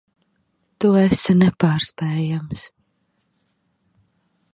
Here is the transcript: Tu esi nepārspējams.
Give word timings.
Tu 0.85 0.87
esi 1.01 1.35
nepārspējams. 1.41 2.63